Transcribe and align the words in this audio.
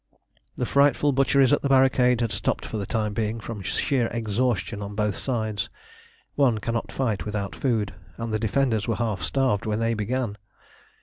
The 0.57 0.65
frightful 0.65 1.11
butcheries 1.11 1.53
at 1.53 1.61
the 1.61 1.69
barricades 1.69 2.23
had 2.23 2.31
stopped 2.31 2.65
for 2.65 2.77
the 2.79 2.87
time 2.87 3.13
being 3.13 3.39
from 3.39 3.61
sheer 3.61 4.07
exhaustion 4.07 4.81
on 4.81 4.95
both 4.95 5.15
sides. 5.15 5.69
One 6.33 6.57
cannot 6.57 6.91
fight 6.91 7.23
without 7.23 7.55
food, 7.55 7.93
and 8.17 8.33
the 8.33 8.39
defenders 8.39 8.87
were 8.87 8.95
half 8.95 9.21
starved 9.21 9.67
when 9.67 9.77
they 9.77 9.93
began. 9.93 10.39